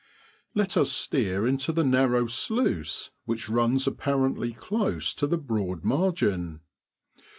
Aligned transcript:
Let 0.55 0.77
us 0.77 0.91
steer 0.91 1.45
into 1.45 1.71
the 1.71 1.83
narrow 1.83 2.25
sluice 2.25 3.11
which 3.25 3.49
runs 3.49 3.85
apparently 3.85 4.51
close 4.51 5.13
to 5.13 5.27
the 5.27 5.37
Broad 5.37 5.83
margin. 5.83 6.61